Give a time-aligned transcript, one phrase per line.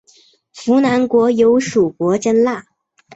[0.51, 2.65] 扶南国有属国真腊。